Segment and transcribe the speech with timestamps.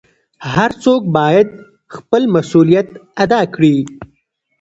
[0.53, 1.49] هر څوک بايد
[1.95, 2.87] خپل مسؤليت
[3.23, 3.75] ادا کړي.